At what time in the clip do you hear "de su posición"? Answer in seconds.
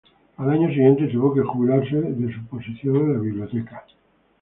2.01-2.95